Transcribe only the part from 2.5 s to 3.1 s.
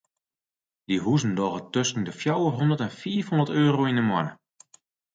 hondert en